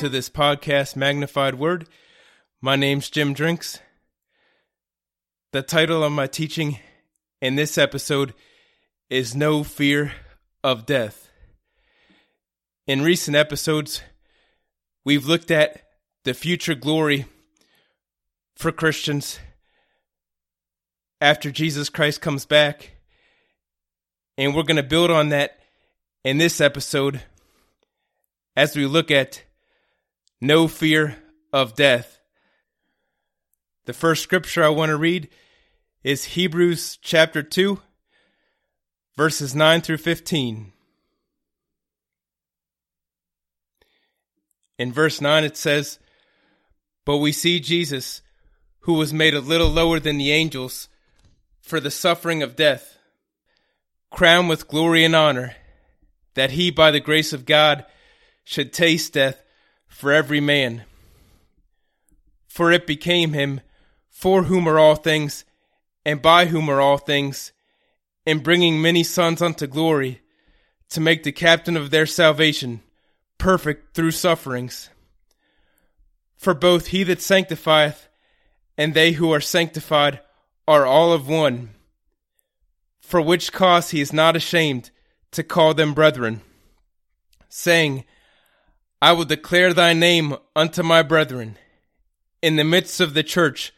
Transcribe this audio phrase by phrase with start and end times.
[0.00, 1.86] To this podcast, Magnified Word.
[2.62, 3.80] My name's Jim Drinks.
[5.52, 6.78] The title of my teaching
[7.42, 8.32] in this episode
[9.10, 10.12] is No Fear
[10.64, 11.28] of Death.
[12.86, 14.00] In recent episodes,
[15.04, 15.82] we've looked at
[16.24, 17.26] the future glory
[18.56, 19.38] for Christians
[21.20, 22.92] after Jesus Christ comes back.
[24.38, 25.58] And we're going to build on that
[26.24, 27.20] in this episode
[28.56, 29.42] as we look at
[30.40, 31.16] no fear
[31.52, 32.20] of death.
[33.84, 35.28] The first scripture I want to read
[36.02, 37.80] is Hebrews chapter 2,
[39.16, 40.72] verses 9 through 15.
[44.78, 45.98] In verse 9 it says,
[47.04, 48.22] But we see Jesus,
[48.80, 50.88] who was made a little lower than the angels
[51.60, 52.96] for the suffering of death,
[54.10, 55.54] crowned with glory and honor,
[56.34, 57.84] that he, by the grace of God,
[58.44, 59.42] should taste death
[59.90, 60.84] for every man.
[62.46, 63.60] For it became him,
[64.08, 65.44] for whom are all things,
[66.06, 67.52] and by whom are all things,
[68.24, 70.22] in bringing many sons unto glory,
[70.88, 72.82] to make the captain of their salvation
[73.36, 74.88] perfect through sufferings.
[76.36, 78.08] For both he that sanctifieth
[78.78, 80.20] and they who are sanctified
[80.66, 81.70] are all of one.
[83.00, 84.90] For which cause he is not ashamed
[85.32, 86.40] to call them brethren,
[87.48, 88.04] saying,
[89.02, 91.56] I will declare thy name unto my brethren.
[92.42, 93.72] In the midst of the church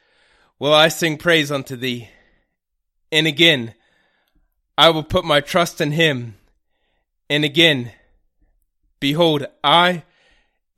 [0.58, 2.08] will I sing praise unto thee.
[3.12, 3.74] And again,
[4.76, 6.36] I will put my trust in him.
[7.30, 7.92] And again,
[8.98, 10.04] behold, I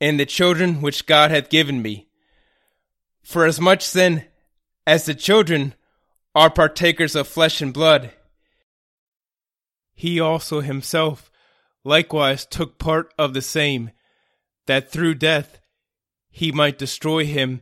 [0.00, 2.08] and the children which God hath given me.
[3.22, 4.26] For as much then
[4.86, 5.74] as the children
[6.34, 8.10] are partakers of flesh and blood,
[9.94, 11.30] he also himself
[11.84, 13.90] likewise took part of the same
[14.66, 15.60] that through death
[16.30, 17.60] he might destroy him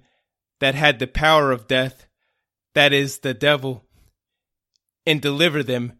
[0.61, 2.07] that had the power of death,
[2.75, 3.85] that is, the devil,
[5.05, 5.95] and deliver them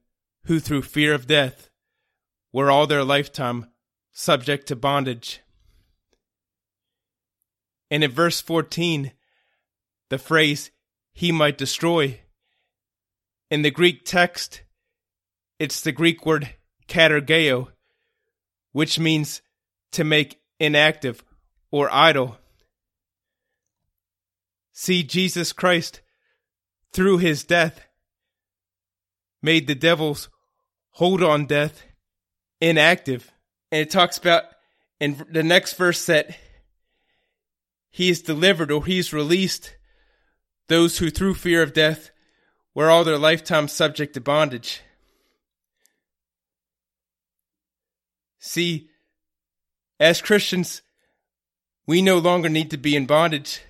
[0.45, 1.69] who through fear of death
[2.53, 3.67] were all their lifetime
[4.13, 5.41] subject to bondage.
[7.91, 9.13] And in verse 14,
[10.09, 10.71] the phrase,
[11.13, 12.21] he might destroy,
[13.51, 14.63] in the Greek text,
[15.59, 16.55] it's the Greek word
[16.89, 17.69] katargeo,
[18.73, 19.43] which means
[19.93, 21.25] to make inactive,
[21.73, 22.39] or idle.
[24.73, 26.00] See, Jesus Christ,
[26.93, 27.81] through his death,
[29.43, 30.28] made the devil's
[30.93, 31.83] hold on death
[32.61, 33.33] inactive.
[33.72, 34.45] And it talks about
[35.01, 36.37] in the next verse that
[37.91, 39.75] he is delivered or he's released
[40.69, 42.12] those who through fear of death
[42.72, 44.81] were all their lifetime subject to bondage.
[48.39, 48.91] See,
[50.03, 50.83] as Christians,
[51.87, 53.61] we no longer need to be in bondage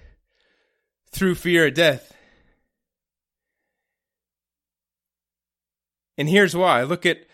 [1.10, 2.14] through fear of death.
[6.16, 6.84] And here's why.
[6.84, 7.26] Look at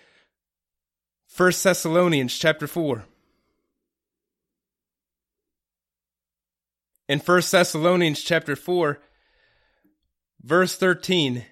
[1.36, 3.04] 1 Thessalonians chapter 4.
[7.08, 8.98] In 1 Thessalonians chapter 4,
[10.42, 11.44] verse 13.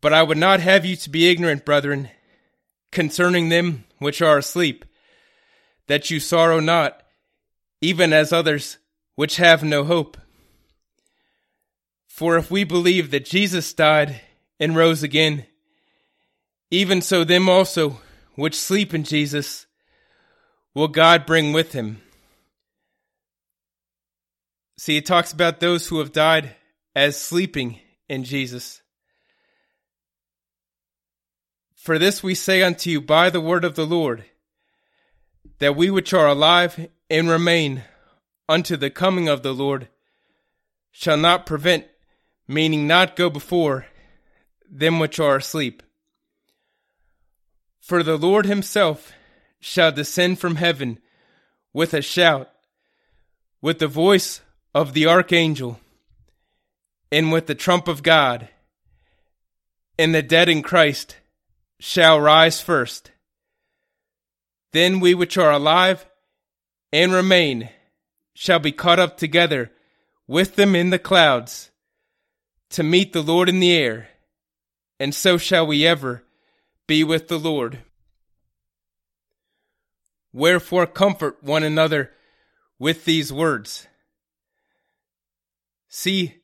[0.00, 2.08] But I would not have you to be ignorant, brethren,
[2.90, 4.84] concerning them which are asleep,
[5.86, 7.02] that you sorrow not,
[7.80, 8.78] even as others
[9.14, 10.16] which have no hope.
[12.06, 14.20] For if we believe that Jesus died
[14.58, 15.46] and rose again,
[16.70, 18.00] even so them also
[18.34, 19.66] which sleep in Jesus
[20.74, 22.02] will God bring with him.
[24.76, 26.54] See, it talks about those who have died
[26.94, 28.80] as sleeping in Jesus.
[31.88, 34.26] For this we say unto you by the word of the Lord,
[35.58, 37.82] that we which are alive and remain
[38.46, 39.88] unto the coming of the Lord
[40.90, 41.86] shall not prevent,
[42.46, 43.86] meaning not go before,
[44.70, 45.82] them which are asleep.
[47.80, 49.14] For the Lord himself
[49.58, 50.98] shall descend from heaven
[51.72, 52.50] with a shout,
[53.62, 54.42] with the voice
[54.74, 55.80] of the archangel,
[57.10, 58.50] and with the trump of God,
[59.98, 61.16] and the dead in Christ
[61.80, 63.12] shall rise first.
[64.72, 66.06] Then we which are alive
[66.92, 67.70] and remain
[68.34, 69.70] shall be caught up together
[70.26, 71.70] with them in the clouds
[72.70, 74.08] to meet the Lord in the air,
[75.00, 76.22] and so shall we ever
[76.86, 77.78] be with the Lord.
[80.32, 82.10] Wherefore comfort one another
[82.78, 83.86] with these words.
[85.88, 86.36] See,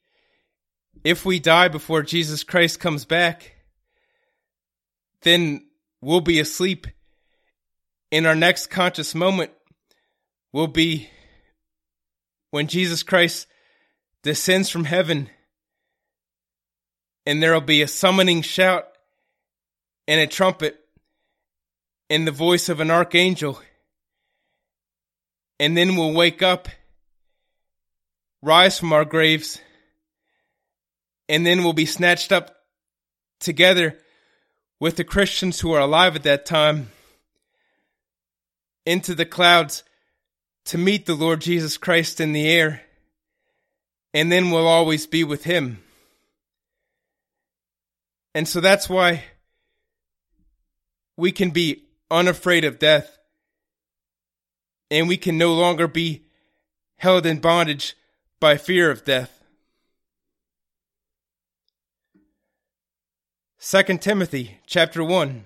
[1.05, 3.54] if we die before Jesus Christ comes back,
[5.25, 5.67] then
[6.01, 6.87] we'll be asleep.
[8.11, 9.51] In our next conscious moment,
[10.55, 11.11] will be
[12.53, 13.49] when Jesus Christ
[14.23, 15.29] descends from heaven
[17.27, 18.87] and there will be a summoning shout
[20.07, 20.79] and a trumpet
[22.09, 23.61] and the voice of an archangel.
[25.59, 26.69] And then we'll wake up,
[28.41, 29.59] rise from our graves,
[31.29, 32.55] and then we'll be snatched up
[33.41, 33.99] together
[34.85, 36.91] with the Christians who are alive at that time
[38.85, 39.83] into the clouds
[40.67, 42.83] to meet the Lord Jesus Christ in the air,
[44.13, 45.83] and then we'll always be with Him.
[48.35, 49.25] And so that's why
[51.17, 53.17] we can be unafraid of death,
[54.91, 56.25] and we can no longer be
[56.99, 57.97] held in bondage
[58.39, 59.44] by fear of death.
[63.67, 65.43] 2 Timothy chapter 1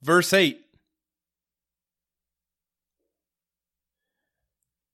[0.00, 0.58] verse 8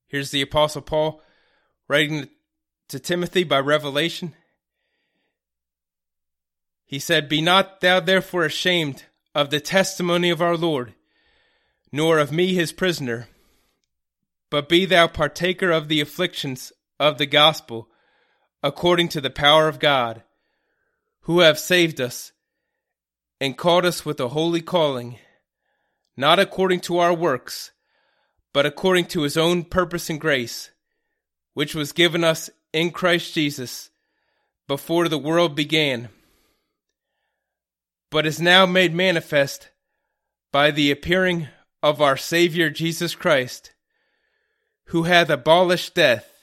[0.09, 1.23] Here's the apostle Paul
[1.87, 2.31] writing
[2.89, 4.35] to Timothy by revelation.
[6.85, 9.05] He said, Be not thou therefore ashamed
[9.37, 10.95] of the testimony of our Lord,
[11.93, 13.29] nor of me his prisoner,
[14.51, 17.89] but be thou partaker of the afflictions of the gospel,
[18.67, 20.23] according to the power of God,
[21.23, 22.33] who have saved us,
[23.41, 25.19] and called us with a holy calling,
[26.17, 27.71] not according to our works,
[28.53, 30.71] but according to his own purpose and grace,
[31.55, 33.91] which was given us in Christ Jesus
[34.67, 36.09] before the world began
[38.11, 39.71] but is now made manifest
[40.53, 41.49] by the appearing
[41.83, 43.75] of our Saviour Jesus Christ,
[44.87, 46.36] who hath abolished death,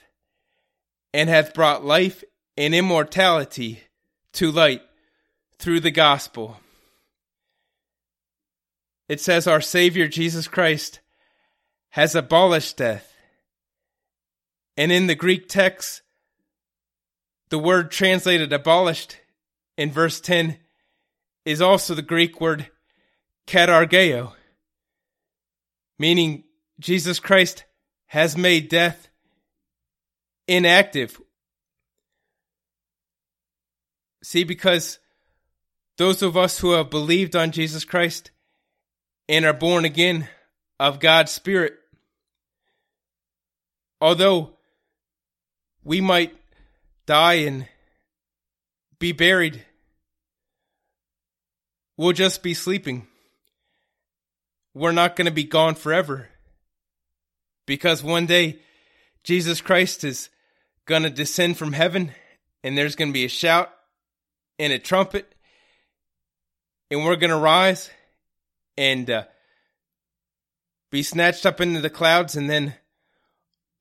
[1.14, 2.24] and hath brought life
[2.58, 3.82] and immortality
[4.34, 4.82] to light
[5.60, 6.58] through the gospel.
[9.08, 11.00] It says our Savior Jesus Christ
[11.90, 13.14] has abolished death.
[14.76, 16.02] And in the Greek text,
[17.50, 19.18] the word translated abolished
[19.78, 20.58] in verse 10
[21.46, 22.70] is also the Greek word
[23.46, 24.34] katargeo,
[26.00, 26.46] meaning
[26.80, 27.66] Jesus Christ
[28.08, 29.10] has made death
[30.48, 31.20] inactive.
[34.24, 35.00] See, because
[35.98, 38.32] those of us who have believed on Jesus Christ
[39.28, 40.28] and are born again
[40.80, 41.74] of God's Spirit,
[44.00, 44.58] although
[45.84, 46.36] we might
[47.06, 47.68] die and
[49.00, 49.64] be buried
[51.98, 53.08] We'll just be sleeping.
[54.74, 56.30] We're not going to be gone forever.
[57.66, 58.60] Because one day,
[59.24, 60.30] Jesus Christ is
[60.86, 62.12] going to descend from heaven,
[62.64, 63.74] and there's going to be a shout
[64.60, 65.34] and a trumpet,
[66.92, 67.90] and we're going to rise
[68.78, 69.24] and uh,
[70.92, 72.76] be snatched up into the clouds and then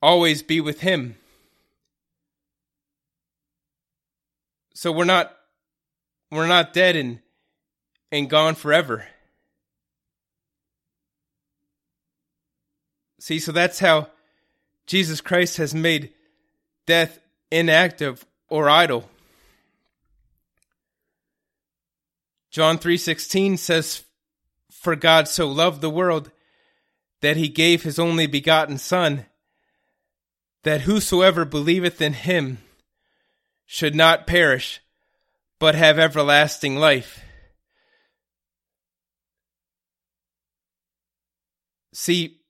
[0.00, 1.16] always be with Him.
[4.74, 5.36] So we're not
[6.30, 7.20] we're not dead and
[8.10, 9.06] and gone forever.
[13.20, 14.08] See, so that's how
[14.86, 16.12] Jesus Christ has made
[16.86, 17.18] death
[17.50, 19.08] inactive or idle.
[22.50, 24.04] John 3:16 says
[24.70, 26.30] for God so loved the world
[27.20, 29.26] that he gave his only begotten son
[30.64, 32.58] that whosoever believeth in him
[33.64, 34.80] should not perish
[35.58, 37.20] but have everlasting life.
[41.94, 42.40] See,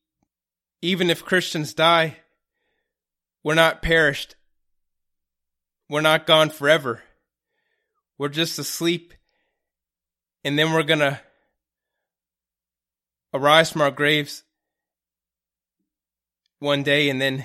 [0.81, 2.22] even if Christians die,
[3.43, 4.37] we're not perished.
[5.89, 7.03] We're not gone forever.
[8.19, 9.15] We're just asleep.
[10.45, 11.21] And then we're going to
[13.35, 14.45] arise from our graves
[16.59, 17.45] one day and then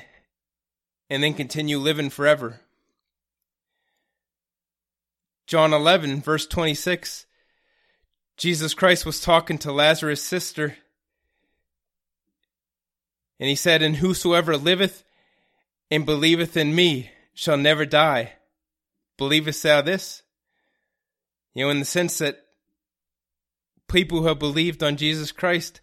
[1.09, 2.59] and then continue living forever.
[5.47, 7.25] John 11 verse 26
[8.35, 10.77] Jesus Christ was talking to Lazarus' sister
[13.39, 15.03] and he said, And whosoever liveth
[15.89, 18.33] and believeth in me shall never die.
[19.17, 20.23] Believest thou this?
[21.53, 22.39] You know, in the sense that
[23.87, 25.81] people who have believed on Jesus Christ,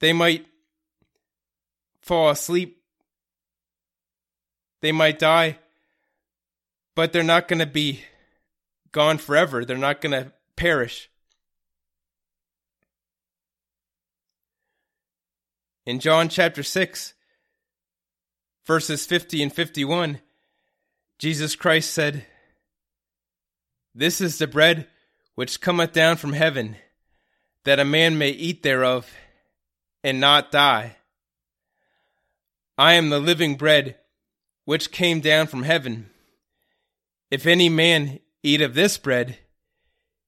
[0.00, 0.46] they might
[2.00, 2.82] fall asleep,
[4.82, 5.58] they might die,
[6.94, 8.02] but they're not going to be
[8.92, 9.64] gone forever.
[9.64, 11.10] They're not going to perish.
[15.84, 17.14] In John chapter 6,
[18.66, 20.20] verses 50 and 51,
[21.18, 22.26] Jesus Christ said,
[23.94, 24.88] This is the bread
[25.36, 26.76] which cometh down from heaven,
[27.64, 29.10] that a man may eat thereof
[30.02, 30.96] and not die.
[32.76, 33.96] I am the living bread
[34.64, 36.10] which came down from heaven.
[37.30, 39.38] If any man eat of this bread,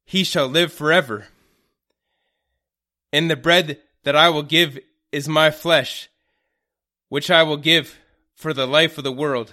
[0.04, 1.26] he shall live forever.
[3.12, 4.78] And the bread that I will give
[5.12, 6.09] is my flesh,
[7.09, 7.99] which I will give
[8.38, 9.52] for the life of the world.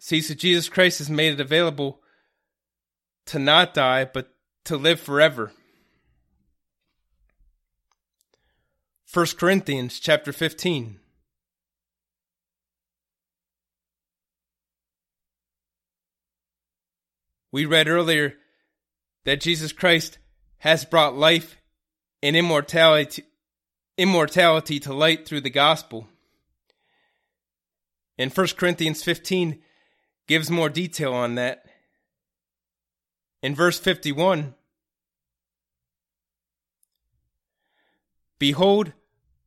[0.00, 2.00] See, so Jesus Christ has made it available
[3.26, 4.34] to not die, but
[4.64, 5.52] to live forever.
[9.12, 10.98] 1 Corinthians chapter 15.
[17.52, 18.34] We read earlier
[19.24, 20.18] that Jesus Christ
[20.58, 21.56] has brought life
[22.20, 23.24] and immortality,
[24.00, 26.08] immortality to light through the gospel.
[28.16, 29.60] And 1 Corinthians 15
[30.26, 31.66] gives more detail on that.
[33.42, 34.54] In verse 51,
[38.38, 38.92] Behold,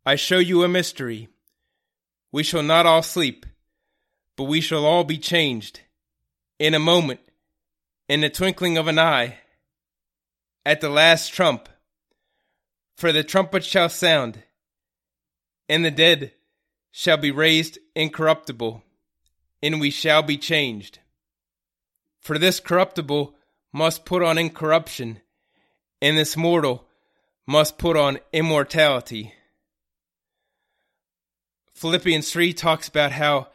[0.05, 1.29] I show you a mystery.
[2.31, 3.47] We shall not all sleep,
[4.37, 5.81] but we shall all be changed
[6.59, 7.21] in a moment
[8.07, 9.39] in the twinkling of an eye,
[10.63, 11.69] at the last trump.
[12.95, 14.43] For the trumpet shall sound,
[15.67, 16.33] and the dead
[16.91, 18.83] shall be raised incorruptible,
[19.61, 20.99] and we shall be changed.
[22.21, 23.35] For this corruptible
[23.73, 25.19] must put on incorruption,
[26.01, 26.87] and this mortal
[27.47, 29.33] must put on immortality.
[31.73, 33.47] Philippians 3 talks about how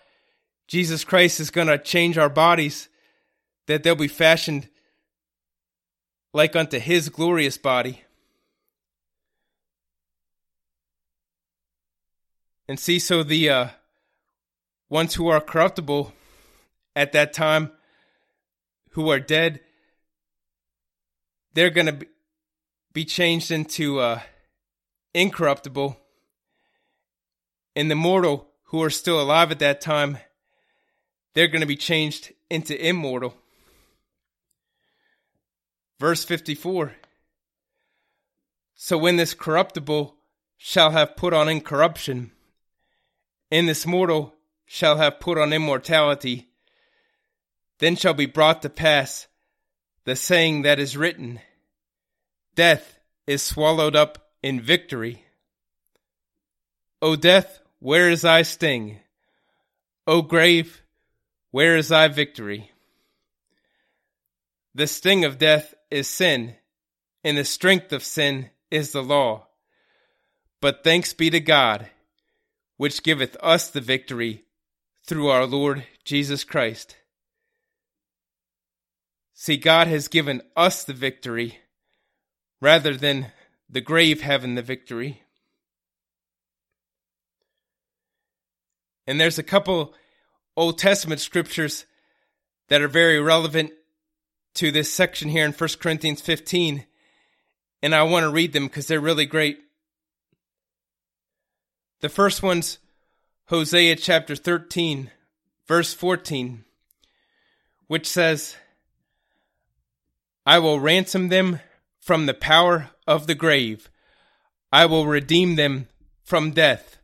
[0.67, 2.89] Jesus Christ is going to change our bodies
[3.67, 4.69] that they'll be fashioned
[6.35, 8.03] like unto his glorious body.
[12.69, 13.69] And see, so the uh,
[14.91, 16.13] ones who are corruptible
[16.95, 17.73] at that time,
[18.91, 19.61] who are dead,
[21.55, 22.07] they're going to
[22.93, 24.21] be changed into uh,
[25.15, 25.99] incorruptible.
[27.75, 30.19] And the mortal who are still alive at that time,
[31.35, 33.35] they're going to be changed into immortal.
[35.99, 36.93] Verse 54
[38.75, 40.17] So when this corruptible
[40.59, 42.33] shall have put on incorruption,
[43.51, 44.35] and this mortal
[44.67, 46.49] shall have put on immortality,
[47.79, 49.27] then shall be brought to pass
[50.05, 51.41] the saying that is written
[52.55, 55.25] Death is swallowed up in victory.
[57.01, 58.99] O death, where is thy sting?
[60.07, 60.83] O grave,
[61.51, 62.73] where is thy victory?
[64.75, 66.57] The sting of death is sin,
[67.23, 69.47] and the strength of sin is the law.
[70.61, 71.89] But thanks be to God,
[72.79, 74.45] which giveth us the victory
[75.05, 76.97] through our Lord Jesus Christ.
[79.35, 81.59] See, God has given us the victory
[82.61, 83.33] rather than
[83.69, 85.23] the grave having the victory.
[89.07, 89.95] And there's a couple
[90.57, 91.85] Old Testament scriptures
[92.69, 93.73] that are very relevant
[94.55, 96.85] to this section here in 1 Corinthians 15,
[97.83, 99.61] and I want to read them because they're really great.
[102.01, 102.79] The first one's
[103.47, 105.11] Hosea chapter 13,
[105.67, 106.65] verse 14,
[107.89, 108.55] which says,
[110.47, 111.59] I will ransom them
[112.01, 113.91] from the power of the grave.
[114.71, 115.89] I will redeem them
[116.23, 116.99] from death.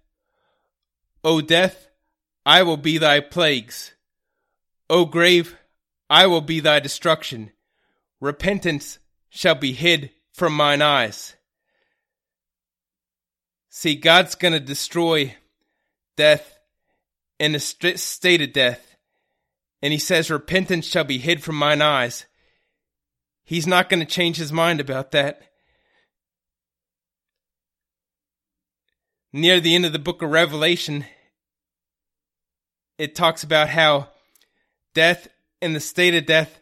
[1.25, 1.89] O death,
[2.47, 3.95] I will be thy plagues.
[4.89, 5.57] O grave,
[6.09, 7.51] I will be thy destruction.
[8.21, 11.35] Repentance shall be hid from mine eyes.
[13.77, 15.35] See, God's going to destroy
[16.17, 16.61] death
[17.41, 18.97] in a state of death.
[19.83, 22.25] And he says, Repentance shall be hid from mine eyes.
[23.43, 25.43] He's not going to change his mind about that.
[29.33, 31.05] Near the end of the book of Revelation,
[32.97, 34.11] it talks about how
[34.95, 35.27] death
[35.61, 36.61] and the state of death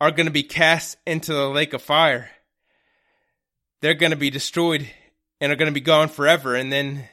[0.00, 2.30] are going to be cast into the lake of fire.
[3.82, 4.88] They're going to be destroyed
[5.40, 6.54] and are going to be gone forever.
[6.54, 7.08] And then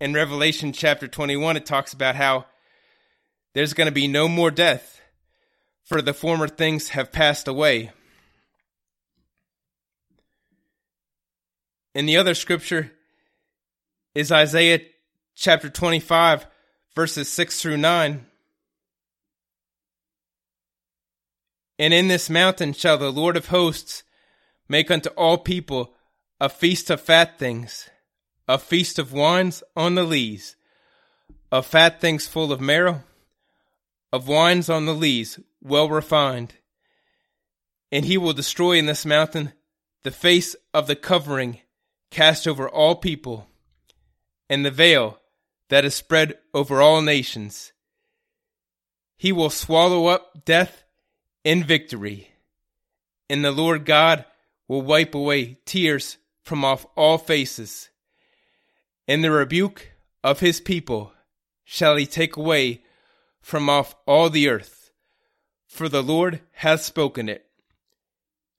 [0.00, 2.46] in Revelation chapter 21, it talks about how
[3.54, 5.00] there's going to be no more death,
[5.84, 7.90] for the former things have passed away.
[11.94, 12.92] And the other scripture
[14.14, 14.80] is Isaiah
[15.34, 16.46] chapter 25,
[16.94, 18.26] verses 6 through 9.
[21.80, 24.02] And in this mountain shall the Lord of hosts
[24.68, 25.94] make unto all people
[26.40, 27.90] a feast of fat things,
[28.46, 30.54] a feast of wines on the lees,
[31.50, 33.02] of fat things full of marrow,
[34.12, 36.54] of wines on the lees well refined.
[37.90, 39.52] And he will destroy in this mountain
[40.04, 41.58] the face of the covering
[42.10, 43.48] cast over all people,
[44.48, 45.18] and the veil
[45.70, 47.72] that is spread over all nations.
[49.16, 50.84] He will swallow up death
[51.42, 52.30] in victory,
[53.28, 54.24] and the Lord God
[54.68, 56.16] will wipe away tears
[56.48, 57.90] from off all faces.
[59.06, 59.92] And the rebuke
[60.24, 61.12] of his people
[61.62, 62.82] shall he take away
[63.42, 64.90] from off all the earth,
[65.66, 67.44] for the Lord hath spoken it.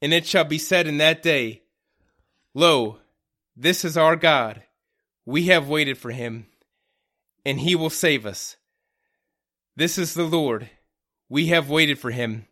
[0.02, 1.64] And it shall be said in that day,
[2.54, 3.00] Lo,
[3.56, 4.62] this is our God.
[5.26, 6.46] We have waited for him,
[7.44, 8.56] and he will save us.
[9.76, 10.70] This is the Lord.
[11.28, 12.46] We have waited for him.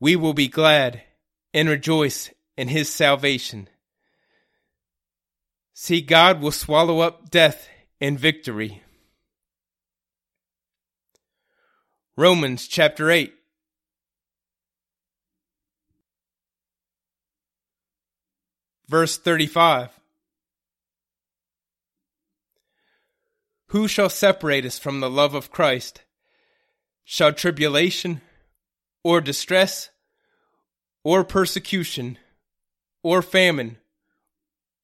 [0.00, 1.02] We will be glad
[1.52, 3.68] and rejoice in his salvation.
[5.80, 7.68] See, God will swallow up death
[8.00, 8.82] in victory.
[12.16, 13.32] Romans chapter 8.
[18.88, 19.90] Verse 35.
[23.66, 26.02] Who shall separate us from the love of Christ?
[27.04, 28.20] Shall tribulation,
[29.04, 29.90] or distress,
[31.04, 32.18] or persecution,
[33.04, 33.77] or famine,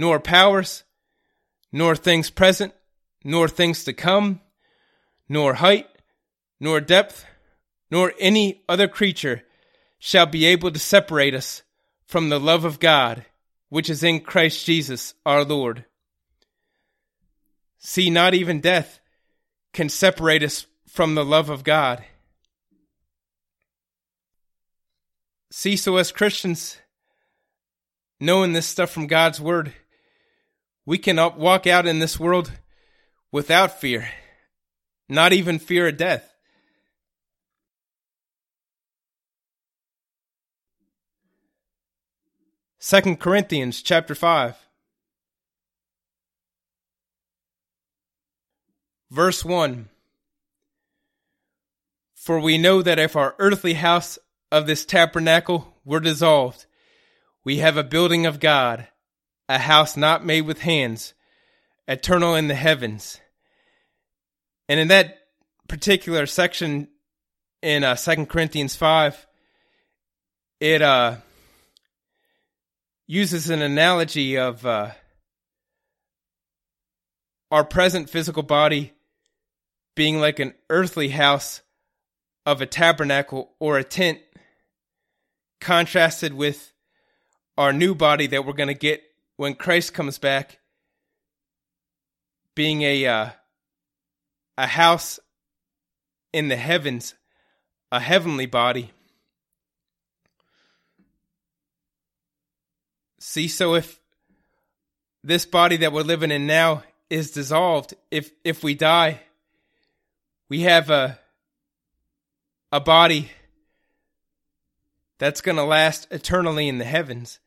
[0.00, 0.82] nor powers,
[1.70, 2.72] nor things present,
[3.22, 4.40] nor things to come,
[5.28, 5.86] nor height,
[6.58, 7.26] nor depth,
[7.90, 9.42] nor any other creature
[9.98, 11.62] shall be able to separate us
[12.06, 13.26] from the love of God,
[13.68, 15.84] which is in Christ Jesus our Lord.
[17.76, 19.00] See, not even death
[19.74, 22.02] can separate us from the love of God.
[25.50, 26.78] See, so as Christians,
[28.18, 29.74] knowing this stuff from God's Word,
[30.86, 32.52] we can walk out in this world
[33.32, 34.08] without fear,
[35.08, 36.32] not even fear of death.
[42.78, 44.56] Second Corinthians chapter 5
[49.10, 49.88] verse 1
[52.14, 54.18] For we know that if our earthly house
[54.50, 56.66] of this tabernacle were dissolved,
[57.44, 58.88] we have a building of God,
[59.50, 61.12] a house not made with hands,
[61.88, 63.20] eternal in the heavens.
[64.68, 65.18] And in that
[65.66, 66.86] particular section
[67.60, 69.26] in uh, 2 Corinthians 5,
[70.60, 71.16] it uh,
[73.08, 74.92] uses an analogy of uh,
[77.50, 78.92] our present physical body
[79.96, 81.60] being like an earthly house
[82.46, 84.20] of a tabernacle or a tent,
[85.60, 86.72] contrasted with
[87.58, 89.02] our new body that we're going to get
[89.40, 90.58] when Christ comes back,
[92.54, 93.30] being a uh,
[94.58, 95.18] a house
[96.30, 97.14] in the heavens,
[97.90, 98.90] a heavenly body.
[103.18, 103.98] See, so if
[105.24, 109.22] this body that we're living in now is dissolved, if if we die,
[110.50, 111.18] we have a
[112.70, 113.30] a body
[115.16, 117.40] that's going to last eternally in the heavens.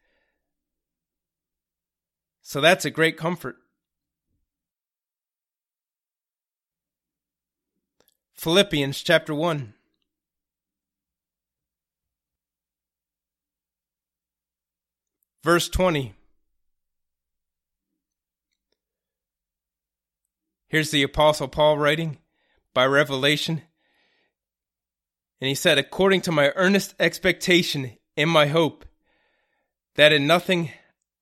[2.44, 3.56] So that's a great comfort.
[8.34, 9.74] Philippians chapter 1.
[15.42, 16.14] Verse 20.
[20.68, 22.18] Here's the Apostle Paul writing
[22.74, 23.62] by revelation.
[25.40, 28.86] And he said, According to my earnest expectation in my hope,
[29.96, 30.72] that in nothing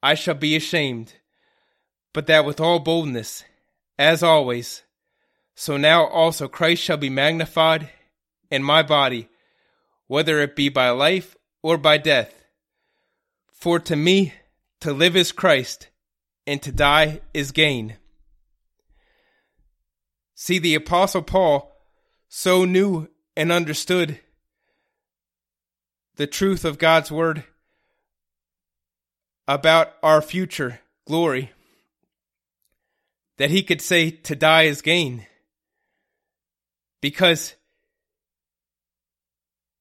[0.03, 1.13] I shall be ashamed,
[2.13, 3.43] but that with all boldness,
[3.99, 4.83] as always,
[5.55, 7.89] so now also Christ shall be magnified
[8.49, 9.29] in my body,
[10.07, 12.33] whether it be by life or by death.
[13.51, 14.33] For to me,
[14.79, 15.89] to live is Christ,
[16.47, 17.97] and to die is gain.
[20.33, 21.71] See, the Apostle Paul
[22.27, 24.19] so knew and understood
[26.15, 27.43] the truth of God's Word
[29.47, 31.51] about our future glory
[33.37, 35.25] that he could say to die is gain
[37.01, 37.55] because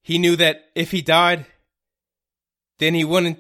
[0.03, 1.45] he knew that if he died,
[2.79, 3.39] then he wouldn't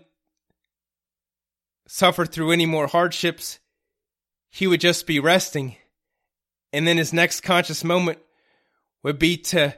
[1.88, 3.58] suffer through any more hardships.
[4.50, 5.76] He would just be resting.
[6.72, 8.18] And then his next conscious moment
[9.02, 9.76] would be to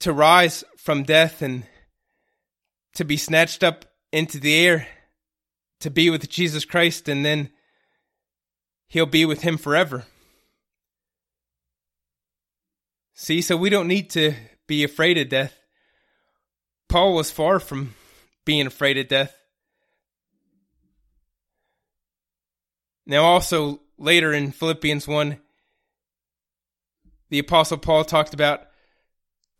[0.00, 1.64] to rise from death and
[2.94, 4.86] to be snatched up into the air
[5.80, 7.50] to be with Jesus Christ and then
[8.88, 10.04] he'll be with him forever.
[13.14, 14.34] See, so we don't need to
[14.66, 15.58] be afraid of death.
[16.88, 17.94] Paul was far from
[18.44, 19.34] being afraid of death.
[23.06, 25.38] Now, also later in Philippians 1,
[27.30, 28.68] the Apostle Paul talked about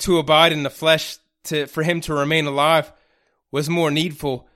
[0.00, 2.92] to abide in the flesh, to, for him to remain alive,
[3.50, 4.48] was more needful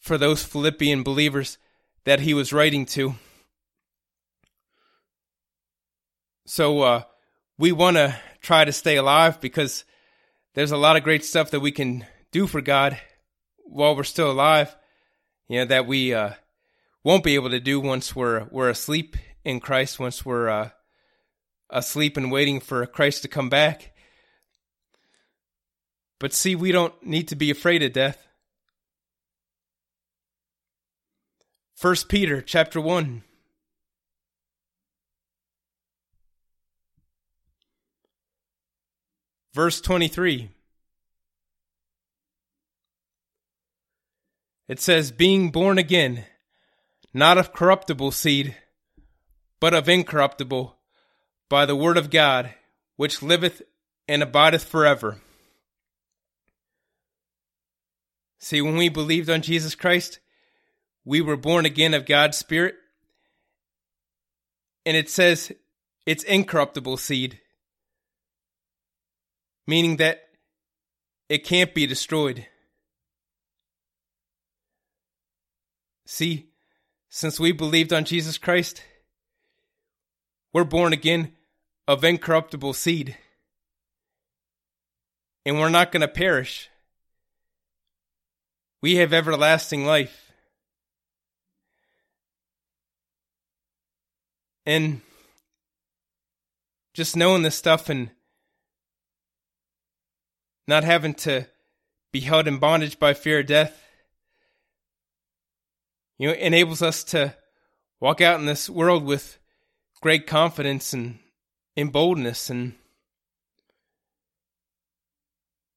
[0.00, 1.58] for those Philippian believers
[2.04, 3.14] that he was writing to.
[6.46, 7.02] So uh,
[7.58, 9.84] we want to try to stay alive because
[10.54, 12.98] there's a lot of great stuff that we can do for God
[13.58, 14.74] while we're still alive.
[15.48, 16.30] You know that we uh,
[17.04, 20.00] won't be able to do once we're we're asleep in Christ.
[20.00, 20.70] Once we're uh,
[21.68, 23.92] asleep and waiting for Christ to come back.
[26.18, 28.26] But see, we don't need to be afraid of death.
[31.80, 33.22] First Peter chapter 1
[39.54, 40.50] verse 23
[44.68, 46.26] It says being born again
[47.14, 48.54] not of corruptible seed
[49.58, 50.76] but of incorruptible
[51.48, 52.52] by the word of God
[52.96, 53.62] which liveth
[54.06, 55.22] and abideth forever.
[58.38, 60.20] See when we believed on Jesus Christ
[61.04, 62.74] we were born again of God's Spirit.
[64.86, 65.52] And it says
[66.06, 67.40] it's incorruptible seed,
[69.66, 70.22] meaning that
[71.28, 72.46] it can't be destroyed.
[76.06, 76.50] See,
[77.08, 78.82] since we believed on Jesus Christ,
[80.52, 81.32] we're born again
[81.86, 83.16] of incorruptible seed.
[85.46, 86.68] And we're not going to perish.
[88.82, 90.29] We have everlasting life.
[94.66, 95.00] And
[96.94, 98.10] just knowing this stuff and
[100.66, 101.46] not having to
[102.12, 103.82] be held in bondage by fear of death,
[106.18, 107.34] you know, enables us to
[108.00, 109.38] walk out in this world with
[110.00, 111.18] great confidence and
[111.76, 112.74] in boldness and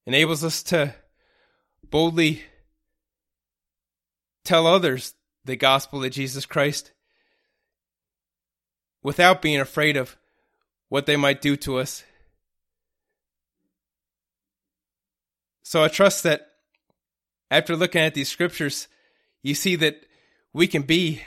[0.06, 0.94] enables us to
[1.82, 2.42] boldly
[4.44, 6.92] tell others the gospel of Jesus Christ
[9.04, 10.16] without being afraid of
[10.88, 12.02] what they might do to us.
[15.62, 16.48] So I trust that
[17.50, 18.88] after looking at these scriptures,
[19.42, 20.04] you see that
[20.52, 21.22] we can be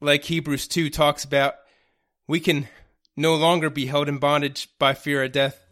[0.00, 1.54] like Hebrews 2 talks about.
[2.26, 2.68] We can
[3.16, 5.67] no longer be held in bondage by fear of death.